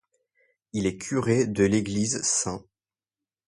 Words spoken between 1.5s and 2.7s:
l’église St.